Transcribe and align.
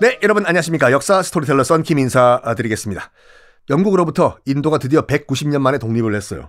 네, 0.00 0.18
여러분 0.22 0.46
안녕하십니까. 0.46 0.92
역사 0.92 1.22
스토리텔러 1.22 1.62
썬킴 1.62 1.98
인사드리겠습니다. 1.98 3.10
영국으로부터 3.68 4.38
인도가 4.46 4.78
드디어 4.78 5.02
190년 5.06 5.58
만에 5.60 5.76
독립을 5.76 6.14
했어요. 6.14 6.48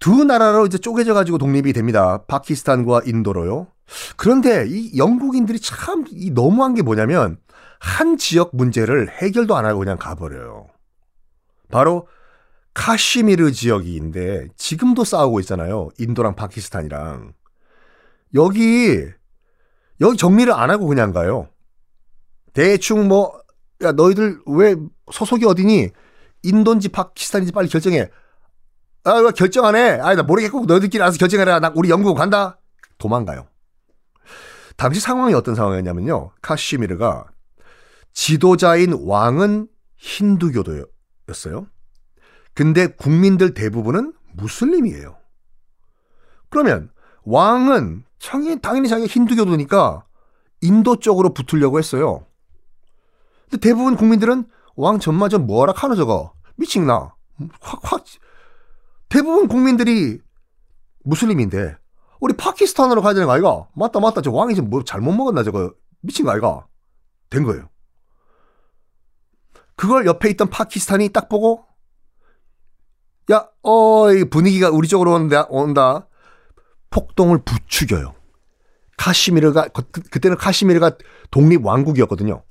두 0.00 0.24
나라로 0.24 0.66
이제 0.66 0.78
쪼개져 0.78 1.14
가지고 1.14 1.38
독립이 1.38 1.72
됩니다. 1.74 2.24
파키스탄과 2.26 3.02
인도로요. 3.06 3.68
그런데 4.16 4.66
이 4.66 4.96
영국인들이 4.98 5.60
참 5.60 6.04
이 6.10 6.32
너무한 6.32 6.74
게 6.74 6.82
뭐냐면 6.82 7.38
한 7.78 8.16
지역 8.16 8.50
문제를 8.56 9.10
해결도 9.10 9.56
안 9.56 9.64
하고 9.64 9.78
그냥 9.78 9.96
가버려요. 9.96 10.66
바로 11.70 12.08
카시미르 12.74 13.52
지역인데 13.52 14.48
지금도 14.56 15.04
싸우고 15.04 15.38
있잖아요. 15.40 15.90
인도랑 15.98 16.34
파키스탄이랑. 16.34 17.32
여기 18.34 19.04
여기 20.00 20.16
정리를 20.16 20.52
안 20.52 20.70
하고 20.70 20.86
그냥 20.88 21.12
가요. 21.12 21.48
대충 22.52 23.08
뭐, 23.08 23.40
야, 23.82 23.92
너희들 23.92 24.40
왜 24.46 24.76
소속이 25.10 25.44
어디니? 25.44 25.90
인도인지 26.42 26.88
파키스탄인지 26.88 27.52
빨리 27.52 27.68
결정해. 27.68 28.08
아, 29.04 29.12
왜 29.14 29.30
결정 29.32 29.64
안 29.64 29.76
해? 29.76 29.98
아, 30.00 30.14
나 30.14 30.22
모르겠고 30.22 30.66
너희들끼리 30.66 31.02
알아서 31.02 31.18
결정해라. 31.18 31.60
나 31.60 31.72
우리 31.74 31.90
영국 31.90 32.14
간다. 32.14 32.58
도망가요. 32.98 33.46
당시 34.76 35.00
상황이 35.00 35.34
어떤 35.34 35.54
상황이었냐면요. 35.54 36.32
카시미르가 36.40 37.26
지도자인 38.12 38.92
왕은 39.04 39.68
힌두교도였어요. 39.96 41.66
근데 42.54 42.86
국민들 42.86 43.54
대부분은 43.54 44.12
무슬림이에요. 44.34 45.16
그러면 46.50 46.90
왕은 47.24 48.04
당연히 48.60 48.88
자기가 48.88 49.06
힌두교도니까 49.06 50.04
인도 50.60 50.96
쪽으로 50.96 51.32
붙으려고 51.32 51.78
했어요. 51.78 52.26
근데 53.52 53.68
대부분 53.68 53.96
국민들은 53.96 54.46
왕 54.76 54.98
전마저 54.98 55.38
뭐라 55.38 55.74
카노 55.74 55.94
저거 55.94 56.32
미친나 56.56 57.14
확확 57.60 58.04
대부분 59.10 59.46
국민들이 59.46 60.20
무슬림인데 61.04 61.76
우리 62.20 62.34
파키스탄으로 62.34 63.02
가야 63.02 63.12
되는 63.12 63.26
거 63.26 63.34
아이가? 63.34 63.68
맞다 63.74 64.00
맞다 64.00 64.22
저 64.22 64.30
왕이 64.30 64.54
지금 64.54 64.70
뭐 64.70 64.82
잘못 64.84 65.12
먹었나 65.12 65.42
저거 65.42 65.74
미친 66.00 66.24
거 66.24 66.30
아이가? 66.32 66.66
된 67.28 67.42
거예요. 67.44 67.68
그걸 69.76 70.06
옆에 70.06 70.30
있던 70.30 70.48
파키스탄이 70.48 71.10
딱 71.10 71.28
보고 71.28 71.66
야, 73.30 73.48
어, 73.62 74.06
분위기가 74.30 74.70
우리 74.70 74.88
쪽으로 74.88 75.12
온다, 75.12 75.46
온다. 75.50 76.08
폭동을 76.90 77.42
부추겨요. 77.44 78.14
카시미르가, 78.96 79.68
그, 79.68 79.82
그때는 79.82 80.36
카시미르가 80.36 80.96
독립 81.30 81.64
왕국이었거든요. 81.64 82.44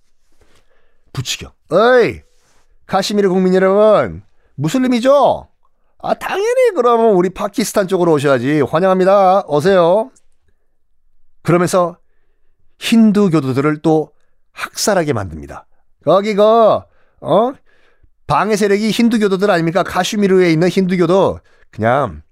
부추겨. 1.14 1.52
어이! 1.72 2.22
카시미르 2.86 3.30
국민 3.30 3.54
여러분, 3.56 4.24
무슬림이죠? 4.56 5.48
아, 6.00 6.14
당연히 6.16 6.72
그러면 6.76 7.14
우리 7.14 7.30
파키스탄 7.30 7.88
쪽으로 7.88 8.14
오셔야지. 8.14 8.62
환영합니다. 8.62 9.46
오세요. 9.48 10.12
그러면서 11.44 11.98
힌두 12.80 13.30
교도들을 13.30 13.82
또 13.82 14.12
학살하게 14.52 15.14
만듭니다. 15.14 15.68
거기가, 16.04 16.86
어? 17.22 17.54
방해 18.28 18.56
세력이 18.56 18.92
힌두 18.92 19.20
교도들 19.20 19.52
아닙니까? 19.52 19.84
카슈미르에 19.84 20.52
있는 20.52 20.70
힌두 20.70 20.98
교도 20.98 21.40
그냥 21.70 22.24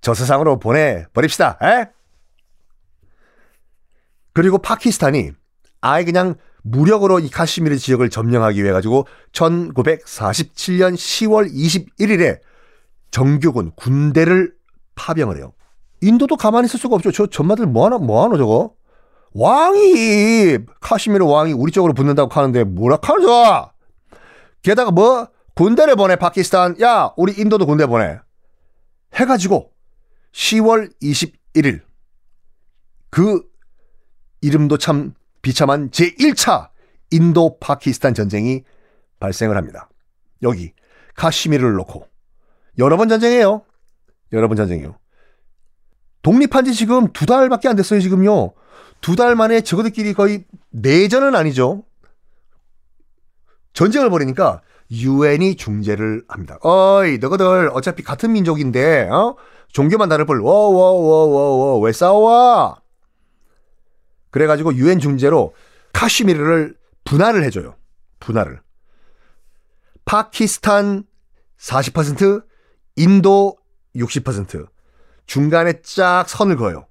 저 0.00 0.14
세상으로 0.14 0.58
보내버립시다. 0.58 1.58
에? 1.62 1.88
그리고 4.32 4.58
파키스탄이 4.58 5.32
아예 5.80 6.04
그냥 6.04 6.34
무력으로 6.62 7.20
이 7.20 7.28
카시미르 7.28 7.78
지역을 7.78 8.10
점령하기 8.10 8.62
위해 8.62 8.72
가지고 8.72 9.06
1947년 9.32 10.94
10월 10.94 11.52
21일에 11.52 12.40
정규군 13.10 13.72
군대를 13.76 14.54
파병을 14.94 15.36
해요. 15.38 15.52
인도도 16.00 16.36
가만히 16.36 16.66
있을 16.66 16.78
수가 16.78 16.96
없죠. 16.96 17.10
저 17.10 17.26
전마들 17.26 17.66
뭐 17.66 17.86
하나 17.86 17.98
뭐 17.98 18.24
하노 18.24 18.36
저거? 18.36 18.74
왕이 19.32 20.58
카시미르 20.80 21.24
왕이 21.24 21.52
우리 21.52 21.72
쪽으로 21.72 21.94
붙는다고 21.94 22.30
하는데 22.32 22.64
뭐라 22.64 22.96
카노 22.98 23.70
게다가 24.62 24.90
뭐 24.90 25.28
군대를 25.54 25.96
보내 25.96 26.16
파키스탄 26.16 26.80
야 26.80 27.12
우리 27.16 27.32
인도도 27.32 27.66
군대 27.66 27.86
보내 27.86 28.18
해 29.18 29.24
가지고 29.24 29.72
10월 30.32 30.90
21일 31.02 31.80
그 33.10 33.42
이름도 34.40 34.78
참 34.78 35.14
비참한 35.42 35.90
제1차 35.90 36.68
인도 37.10 37.58
파키스탄 37.58 38.14
전쟁이 38.14 38.64
발생을 39.20 39.56
합니다. 39.56 39.88
여기 40.42 40.72
카시미르를 41.16 41.74
놓고 41.74 42.06
여러 42.78 42.96
번 42.96 43.08
전쟁이에요. 43.08 43.62
여러 44.32 44.48
번 44.48 44.56
전쟁이요. 44.56 44.96
독립한 46.22 46.64
지 46.64 46.74
지금 46.74 47.12
두 47.12 47.26
달밖에 47.26 47.68
안 47.68 47.76
됐어요, 47.76 48.00
지금요. 48.00 48.52
두 49.00 49.14
달 49.16 49.36
만에 49.36 49.60
저거들끼리 49.60 50.12
거의 50.12 50.44
내전은 50.70 51.34
아니죠. 51.34 51.84
전쟁을 53.72 54.10
벌이니까 54.10 54.60
유엔이 54.90 55.56
중재를 55.56 56.24
합니다. 56.28 56.58
어이, 56.62 57.18
너희들 57.18 57.70
어차피 57.72 58.02
같은 58.02 58.32
민족인데, 58.32 59.08
어? 59.10 59.36
종교만 59.72 60.08
다를 60.08 60.24
뿐, 60.24 60.40
워워워워워, 60.40 61.78
왜 61.80 61.92
싸워? 61.92 62.77
그래가지고 64.30 64.74
유엔 64.74 64.98
중재로 64.98 65.54
카시미르를 65.92 66.76
분할을 67.04 67.42
해줘요. 67.44 67.76
분할을. 68.20 68.60
파키스탄 70.04 71.04
40%, 71.58 72.44
인도 72.96 73.56
60%, 73.96 74.68
중간에 75.26 75.80
쫙 75.82 76.24
선을 76.28 76.56
그어요. 76.56 76.86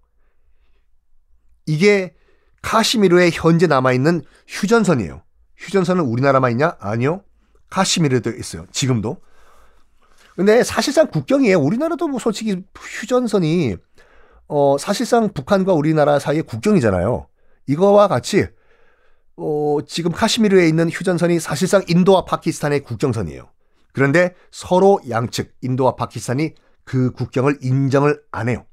이게 1.66 2.16
카시미르에 2.62 3.30
현재 3.32 3.68
남아있는 3.68 4.24
휴전선이에요. 4.48 5.24
휴전선은 5.58 6.04
우리나라만 6.04 6.52
있냐? 6.52 6.76
아니요. 6.80 7.24
카시미르도 7.70 8.32
있어요. 8.32 8.66
지금도. 8.72 9.22
근데 10.36 10.64
사실상 10.64 11.08
국경이에요. 11.08 11.60
우리나라도 11.60 12.08
뭐 12.08 12.20
솔직히 12.20 12.64
휴전선이 12.76 13.76
어 14.48 14.78
사실상 14.78 15.34
북한과 15.34 15.74
우리나라 15.74 16.20
사이의 16.20 16.44
국경이잖아요. 16.44 17.28
이거와 17.68 18.08
같이 18.08 18.48
어 19.36 19.78
지금 19.86 20.12
카시미르에 20.12 20.68
있는 20.68 20.90
휴전선이 20.90 21.40
사실상 21.40 21.84
인도와 21.88 22.26
파키스탄의 22.26 22.82
국경선이에요. 22.82 23.50
그런데 23.94 24.36
서로 24.52 25.00
양측 25.10 25.56
인도와 25.62 25.96
파키스탄이 25.96 26.54
그 26.84 27.12
국경을 27.12 27.60
인정을 27.62 28.22
안 28.32 28.48
해요. 28.50 28.66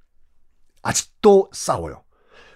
아직도 0.82 1.48
싸워요. 1.52 2.04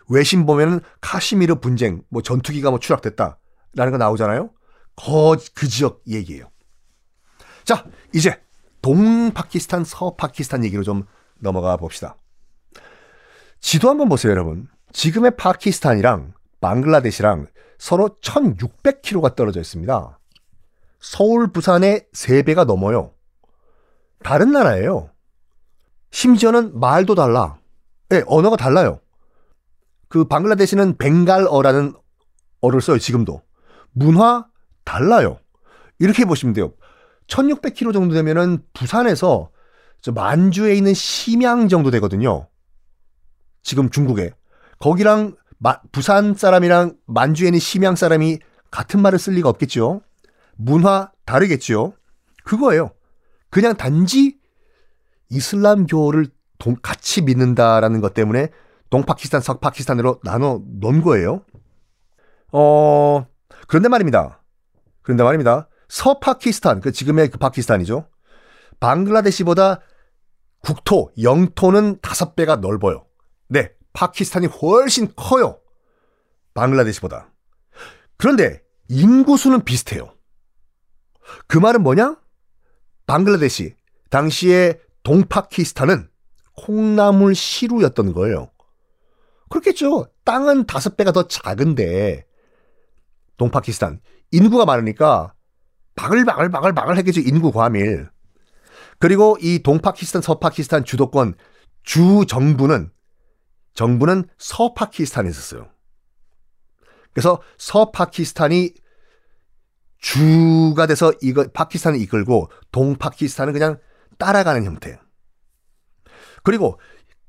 외신 0.09 0.47
보면은 0.47 0.81
카시미르 1.01 1.57
분쟁, 1.57 2.03
뭐 2.09 2.23
전투기가 2.23 2.71
뭐 2.71 2.79
추락됐다라는 2.79 3.93
거 3.93 3.99
나오잖아요. 3.99 4.51
거, 4.97 5.37
그 5.55 5.69
지역 5.69 6.03
얘기예요. 6.07 6.51
자, 7.65 7.85
이제 8.15 8.41
동파키스탄, 8.81 9.85
서파키스탄 9.85 10.65
얘기로 10.65 10.83
좀 10.83 11.05
넘어가 11.39 11.77
봅시다. 11.77 12.17
지도 13.61 13.89
한번 13.89 14.09
보세요, 14.09 14.33
여러분. 14.33 14.69
지금의 14.93 15.37
파키스탄이랑 15.37 16.33
방글라데시랑 16.61 17.47
서로 17.79 18.17
1600km가 18.23 19.37
떨어져 19.37 19.61
있습니다. 19.61 20.19
서울, 21.01 21.53
부산의 21.53 22.07
3배가 22.13 22.65
넘어요. 22.65 23.13
다른 24.23 24.53
나라예요. 24.53 25.11
심지어는 26.11 26.79
말도 26.79 27.15
달라. 27.15 27.59
네, 28.09 28.23
언어가 28.27 28.57
달라요. 28.57 29.01
그 30.09 30.25
방글라데시는 30.25 30.97
벵갈어라는 30.97 31.95
어를 32.61 32.81
써요, 32.81 32.99
지금도. 32.99 33.43
문화 33.93 34.47
달라요. 34.85 35.39
이렇게 35.99 36.25
보시면 36.25 36.55
돼요. 36.55 36.73
1600km 37.27 37.93
정도 37.93 38.15
되면은 38.15 38.63
부산에서 38.73 39.51
만주에 40.15 40.75
있는 40.75 40.95
심양 40.95 41.69
정도 41.69 41.91
되거든요. 41.91 42.49
지금 43.63 43.91
중국에. 43.91 44.33
거기랑 44.79 45.37
마, 45.59 45.81
부산 45.93 46.35
사람이랑 46.35 46.97
만주에 47.07 47.49
있는 47.49 47.59
심양 47.59 47.97
사람이 47.97 48.39
같은 48.71 49.01
말을 49.01 49.19
쓸 49.19 49.35
리가 49.35 49.49
없겠죠. 49.49 50.03
문화 50.57 51.11
다르겠죠. 51.25 51.95
그거예요. 52.45 52.91
그냥 53.51 53.77
단지 53.77 54.39
이슬람교를 55.31 56.27
동, 56.59 56.77
같이 56.83 57.23
믿는다라는 57.23 58.01
것 58.01 58.15
때문에 58.15 58.49
동파키스탄, 58.91 59.41
서파키스탄으로 59.41 60.21
나눠 60.25 60.63
놓은 60.67 61.03
거예요. 61.03 61.45
어, 62.53 63.27
그런데 63.67 63.89
말입니다. 63.89 64.43
그런데 65.03 65.25
말입니다. 65.25 65.69
서파키스탄, 65.89 66.81
그 66.81 66.93
지금의 66.93 67.31
그 67.31 67.39
파키스탄이죠. 67.39 68.09
방글라데시보다 68.81 69.81
국토, 70.61 71.11
영토는 71.21 72.01
다섯 72.01 72.35
배가 72.35 72.57
넓어요. 72.57 73.05
네, 73.49 73.71
파키스탄이 73.93 74.47
훨씬 74.47 75.13
커요. 75.17 75.61
방글라데시보다. 76.55 77.33
그런데 78.17 78.63
인구수는 78.89 79.65
비슷해요. 79.65 80.15
그 81.47 81.59
말은 81.59 81.83
뭐냐? 81.83 82.17
방글라데시, 83.07 83.75
당시에 84.11 84.81
동파키스탄은 85.03 86.09
콩나물 86.57 87.35
시루였던 87.35 88.13
거예요. 88.13 88.51
그렇겠죠. 89.49 90.09
땅은 90.25 90.67
다섯 90.67 90.97
배가 90.97 91.13
더 91.13 91.27
작은데, 91.27 92.27
동파키스탄. 93.37 94.01
인구가 94.31 94.67
많으니까, 94.67 95.33
바글바글바글바글 95.95 96.99
했겠죠. 96.99 97.21
인구 97.21 97.51
과밀. 97.51 98.11
그리고 98.99 99.39
이 99.41 99.63
동파키스탄, 99.63 100.21
서파키스탄 100.21 100.85
주도권, 100.85 101.35
주 101.83 102.27
정부는, 102.29 102.91
정부는 103.79 104.25
서파키스탄에 104.39 105.31
있었어요. 105.31 105.71
그래서 107.13 107.41
서파키스탄이 107.59 108.75
주가 109.99 110.87
돼서 110.87 111.13
이거 111.23 111.47
파키스탄을 111.47 112.01
이끌고 112.01 112.51
동파키스탄은 112.73 113.53
그냥 113.53 113.79
따라가는 114.19 114.65
형태. 114.65 114.99
그리고 116.43 116.81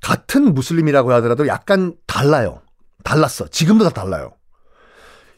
같은 0.02 0.56
무슬림이라고 0.56 1.14
하더라도 1.14 1.46
약간 1.46 1.96
달라요. 2.08 2.64
달랐어. 3.04 3.48
지금도 3.50 3.84
다 3.84 3.92
달라요. 3.92 4.36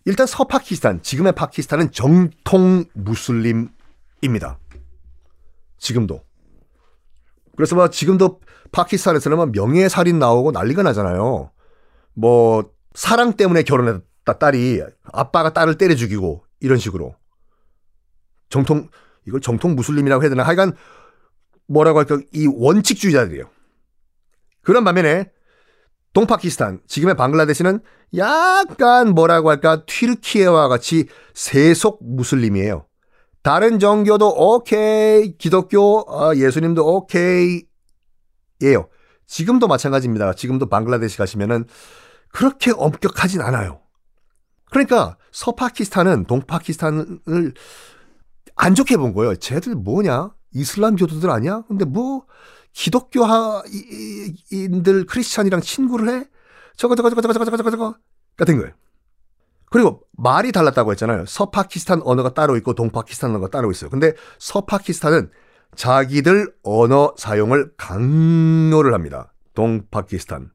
일단 0.06 0.26
서파키스탄, 0.26 1.04
지금의 1.04 1.34
파키스탄은 1.34 1.92
정통 1.92 2.86
무슬림입니다. 2.94 4.60
지금도. 5.78 6.24
그래서 7.56 7.76
뭐 7.76 7.90
지금도 7.90 8.40
파키스탄에서는 8.72 9.38
뭐 9.38 9.46
명예살인 9.48 10.20
나오고 10.20 10.52
난리가 10.52 10.84
나잖아요. 10.84 11.52
뭐 12.14 12.72
사랑 12.94 13.34
때문에 13.34 13.64
결혼했다 13.64 14.38
딸이 14.40 14.82
아빠가 15.04 15.54
딸을 15.54 15.78
때려 15.78 15.96
죽이고 15.96 16.44
이런 16.60 16.78
식으로. 16.78 17.16
정통 18.50 18.90
이걸 19.28 19.42
정통 19.42 19.76
무슬림이라고 19.76 20.24
해야 20.24 20.30
되나? 20.30 20.44
하여간 20.44 20.76
뭐라고 21.68 22.00
할까? 22.00 22.20
이 22.34 22.48
원칙주의자들이에요. 22.48 23.46
그런 24.62 24.84
반면에 24.84 25.32
동파키스탄, 26.14 26.82
지금의 26.88 27.16
방글라데시는 27.16 27.80
약간 28.18 29.10
뭐라고 29.14 29.50
할까? 29.50 29.86
튀르키예와 29.86 30.68
같이 30.68 31.08
세속 31.34 32.00
무슬림이에요. 32.02 32.86
다른 33.44 33.80
종교도 33.80 34.30
오케이, 34.30 35.36
기독교, 35.38 36.02
어, 36.08 36.36
예수님도 36.36 36.86
오케이, 36.86 37.64
예요. 38.62 38.88
지금도 39.26 39.68
마찬가지입니다. 39.68 40.34
지금도 40.34 40.68
방글라데시 40.68 41.18
가시면은 41.18 41.66
그렇게 42.30 42.72
엄격하진 42.72 43.42
않아요. 43.42 43.82
그러니까 44.70 45.18
서파키스탄은 45.32 46.26
동파키스탄을 46.26 47.54
안 48.56 48.76
좋게 48.76 48.98
본 48.98 49.14
거예요. 49.14 49.36
쟤들 49.36 49.76
뭐냐? 49.76 50.32
이슬람 50.54 50.96
교도들 50.96 51.30
아니야? 51.30 51.64
근데 51.68 51.86
뭐 51.86 52.26
기독교인들 52.74 53.66
크리스찬이랑 55.08 55.62
친구를 55.62 56.10
해? 56.10 56.26
저거 56.76 56.96
저거 56.96 57.10
저거 57.10 57.22
저거 57.22 57.34
저거 57.34 57.46
저거 57.58 57.72
저거 57.72 57.96
같은 58.38 58.58
거예요. 58.58 58.74
그리고 59.72 60.02
말이 60.18 60.52
달랐다고 60.52 60.92
했잖아요. 60.92 61.26
서파키스탄 61.26 62.02
언어가 62.04 62.34
따로 62.34 62.58
있고 62.58 62.74
동파키스탄 62.74 63.32
언어가 63.32 63.48
따로 63.48 63.72
있어요. 63.72 63.90
근데 63.90 64.14
서파키스탄은 64.38 65.32
자기들 65.76 66.54
언어 66.62 67.16
사용을 67.18 67.72
강요를 67.78 68.94
합니다. 68.94 69.34
동파키스탄. 69.56 70.52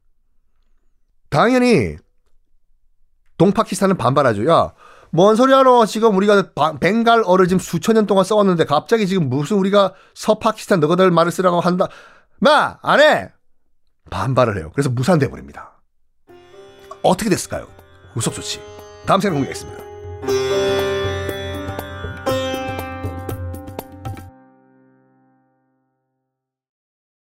당연히 1.31 1.97
동파키스탄은 3.39 3.97
반발하죠. 3.97 4.47
야, 4.49 4.75
뭔 5.11 5.35
소리야 5.35 5.63
너 5.63 5.87
지금 5.87 6.15
우리가 6.15 6.53
벵갈어를 6.79 7.49
지금 7.49 7.59
수천 7.59 7.95
년 7.95 8.07
동안 8.07 8.23
써왔는데 8.23 8.67
갑자기 8.67 9.07
지금 9.07 9.31
무슨 9.31 9.57
우리가 9.57 9.95
서파키스탄 10.15 10.81
너희들 10.81 11.11
말을 11.11 11.33
쓰라고 11.33 11.61
한다. 11.61 11.89
마! 12.39 12.79
안 12.83 13.01
해! 13.01 13.33
반발을 14.11 14.59
해요. 14.59 14.71
그래서 14.75 14.91
무산돼 14.91 15.31
버립니다. 15.31 15.81
어떻게 17.03 17.31
됐을까요? 17.31 17.67
후속 18.13 18.35
조치. 18.35 18.76
다음 19.07 19.21
시간에 19.21 19.35
공개하겠습니다. 19.35 19.86